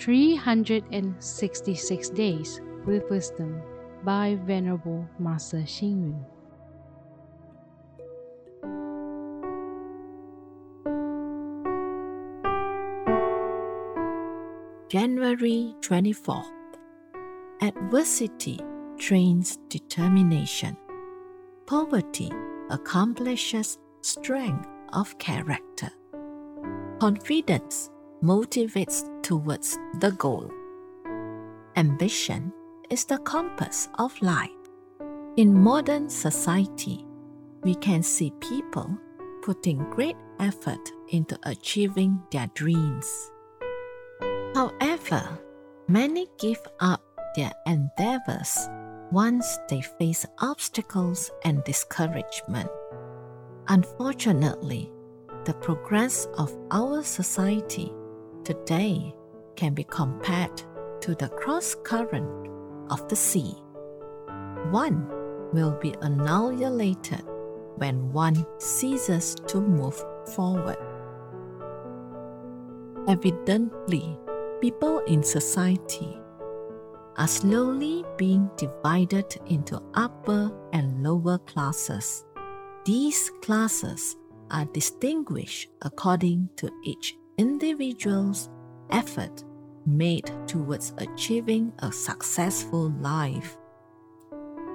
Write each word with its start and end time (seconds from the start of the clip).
366 0.00 2.10
Days 2.10 2.60
with 2.86 3.08
Wisdom 3.10 3.60
by 4.02 4.38
Venerable 4.46 5.06
Master 5.18 5.58
Xing 5.58 6.00
Yun. 6.00 6.24
January 14.88 15.74
24th. 15.82 16.50
Adversity 17.60 18.58
trains 18.96 19.58
determination. 19.68 20.78
Poverty 21.66 22.32
accomplishes 22.70 23.76
strength 24.00 24.66
of 24.94 25.18
character. 25.18 25.90
Confidence 26.98 27.90
motivates 28.22 29.04
towards 29.30 29.78
the 30.00 30.10
goal. 30.18 30.50
Ambition 31.76 32.52
is 32.90 33.04
the 33.04 33.18
compass 33.18 33.88
of 34.00 34.10
life. 34.20 34.50
In 35.36 35.54
modern 35.54 36.10
society, 36.10 37.06
we 37.62 37.76
can 37.76 38.02
see 38.02 38.32
people 38.40 38.98
putting 39.42 39.78
great 39.90 40.16
effort 40.40 40.80
into 41.10 41.38
achieving 41.44 42.20
their 42.32 42.48
dreams. 42.54 43.30
However, 44.56 45.22
many 45.86 46.26
give 46.40 46.60
up 46.80 47.00
their 47.36 47.52
endeavors 47.66 48.58
once 49.12 49.60
they 49.68 49.80
face 49.80 50.26
obstacles 50.40 51.30
and 51.44 51.62
discouragement. 51.62 52.68
Unfortunately, 53.68 54.90
the 55.44 55.54
progress 55.54 56.26
of 56.36 56.52
our 56.72 57.04
society 57.04 57.92
today 58.44 59.14
can 59.60 59.74
be 59.74 59.84
compared 59.84 60.62
to 61.02 61.14
the 61.16 61.28
cross 61.28 61.76
current 61.84 62.48
of 62.90 63.06
the 63.10 63.16
sea. 63.16 63.54
One 64.70 65.06
will 65.52 65.76
be 65.82 65.94
annihilated 66.00 67.22
when 67.76 68.10
one 68.10 68.46
ceases 68.58 69.34
to 69.48 69.60
move 69.60 70.02
forward. 70.34 70.78
Evidently, 73.06 74.18
people 74.62 75.00
in 75.00 75.22
society 75.22 76.18
are 77.18 77.28
slowly 77.28 78.02
being 78.16 78.48
divided 78.56 79.36
into 79.46 79.82
upper 79.92 80.50
and 80.72 81.02
lower 81.02 81.36
classes. 81.36 82.24
These 82.86 83.30
classes 83.42 84.16
are 84.50 84.64
distinguished 84.72 85.68
according 85.82 86.48
to 86.56 86.70
each 86.82 87.14
individual's 87.36 88.48
effort 88.90 89.44
made 89.86 90.30
towards 90.46 90.92
achieving 90.98 91.72
a 91.80 91.90
successful 91.92 92.90
life. 93.00 93.56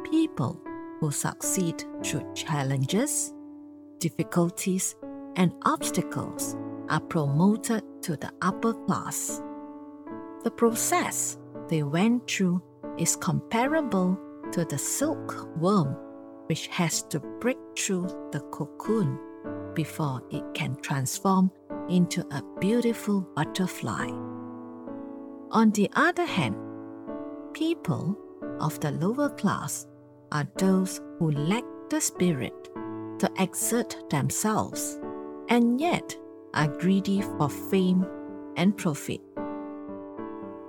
People 0.09 0.61
who 0.99 1.11
succeed 1.11 1.83
through 2.03 2.33
challenges, 2.33 3.33
difficulties, 3.99 4.95
and 5.35 5.53
obstacles 5.63 6.55
are 6.89 6.99
promoted 7.01 7.83
to 8.01 8.15
the 8.17 8.31
upper 8.41 8.73
class. 8.73 9.41
The 10.43 10.51
process 10.51 11.37
they 11.67 11.83
went 11.83 12.29
through 12.29 12.61
is 12.97 13.15
comparable 13.15 14.19
to 14.51 14.63
the 14.65 14.77
silkworm, 14.77 15.97
which 16.47 16.67
has 16.67 17.01
to 17.03 17.19
break 17.19 17.57
through 17.77 18.07
the 18.31 18.39
cocoon 18.51 19.19
before 19.73 20.21
it 20.31 20.43
can 20.53 20.75
transform 20.77 21.51
into 21.89 22.21
a 22.31 22.41
beautiful 22.59 23.21
butterfly. 23.35 24.24
On 25.51 25.69
the 25.71 25.89
other 25.95 26.25
hand, 26.25 26.55
people 27.53 28.17
of 28.59 28.79
the 28.79 28.91
lower 28.91 29.29
class 29.29 29.85
are 30.31 30.47
those 30.57 31.01
who 31.19 31.31
lack 31.31 31.63
the 31.89 32.01
spirit 32.01 32.69
to 33.19 33.31
exert 33.37 33.95
themselves 34.09 34.99
and 35.49 35.79
yet 35.79 36.15
are 36.53 36.67
greedy 36.67 37.21
for 37.21 37.49
fame 37.49 38.05
and 38.57 38.75
profit. 38.75 39.21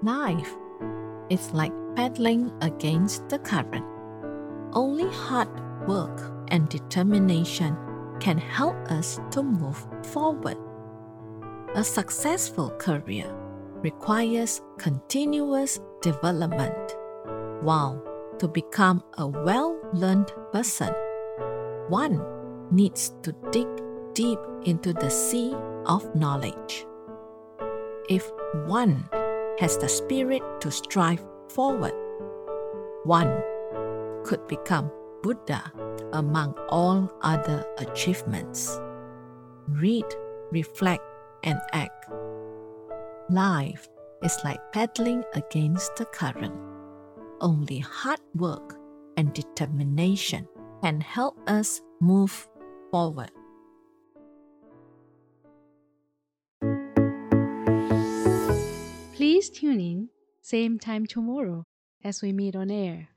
Life 0.02 0.54
is 1.30 1.50
like 1.52 1.72
paddling 1.96 2.52
against 2.60 3.28
the 3.28 3.38
current. 3.38 3.84
Only 4.72 5.10
hard 5.10 5.48
work 5.88 6.32
and 6.48 6.68
determination 6.68 7.76
can 8.20 8.36
help 8.38 8.76
us 8.90 9.18
to 9.30 9.42
move 9.42 9.86
forward. 10.04 10.58
A 11.74 11.82
successful 11.82 12.70
career 12.70 13.34
requires 13.86 14.62
continuous 14.78 15.78
development, 16.02 16.96
while 17.62 18.02
to 18.40 18.48
become 18.48 19.00
a 19.18 19.26
well 19.28 19.78
learned 19.92 20.32
person, 20.52 20.92
one 21.88 22.18
needs 22.72 23.14
to 23.22 23.30
dig 23.52 23.68
deep 24.12 24.40
into 24.64 24.92
the 24.92 25.08
sea 25.08 25.54
of 25.86 26.02
knowledge. 26.16 26.84
If 28.08 28.28
one 28.66 29.08
has 29.60 29.78
the 29.78 29.88
spirit 29.88 30.42
to 30.62 30.70
strive 30.72 31.24
forward, 31.48 31.94
one 33.04 33.30
could 34.24 34.42
become 34.48 34.90
Buddha 35.22 35.62
among 36.12 36.58
all 36.68 37.08
other 37.22 37.64
achievements. 37.78 38.80
Read, 39.68 40.06
reflect, 40.50 41.04
and 41.44 41.60
act. 41.72 42.10
Life 43.28 43.88
is 44.22 44.38
like 44.44 44.60
paddling 44.72 45.24
against 45.34 45.96
the 45.96 46.04
current. 46.04 46.54
Only 47.40 47.80
hard 47.80 48.20
work 48.36 48.78
and 49.16 49.32
determination 49.32 50.46
can 50.80 51.00
help 51.00 51.36
us 51.48 51.80
move 52.00 52.46
forward. 52.92 53.32
Please 59.14 59.50
tune 59.50 59.80
in, 59.80 60.08
same 60.42 60.78
time 60.78 61.04
tomorrow 61.04 61.64
as 62.04 62.22
we 62.22 62.32
meet 62.32 62.54
on 62.54 62.70
air. 62.70 63.08